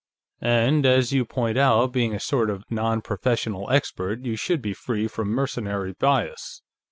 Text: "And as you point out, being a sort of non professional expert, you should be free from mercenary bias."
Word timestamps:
"And 0.41 0.83
as 0.83 1.13
you 1.13 1.25
point 1.25 1.59
out, 1.59 1.91
being 1.93 2.15
a 2.15 2.19
sort 2.19 2.49
of 2.49 2.63
non 2.71 3.01
professional 3.01 3.69
expert, 3.69 4.21
you 4.25 4.35
should 4.35 4.59
be 4.59 4.73
free 4.73 5.07
from 5.07 5.27
mercenary 5.29 5.93
bias." 5.93 6.63